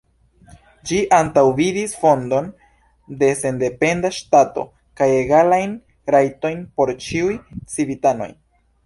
[0.91, 2.47] Ĝi antaŭvidis fondon
[3.19, 4.63] de sendependa ŝtato
[5.03, 5.77] kaj egalajn
[6.17, 7.37] rajtojn por ĉiuj
[7.77, 8.31] civitanoj.